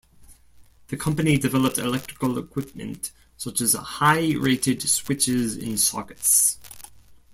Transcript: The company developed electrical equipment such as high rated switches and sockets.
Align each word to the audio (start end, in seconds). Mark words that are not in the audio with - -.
The 0.87 0.97
company 0.97 1.37
developed 1.37 1.77
electrical 1.77 2.39
equipment 2.39 3.11
such 3.37 3.61
as 3.61 3.73
high 3.73 4.31
rated 4.33 4.81
switches 4.81 5.55
and 5.57 5.79
sockets. 5.79 6.57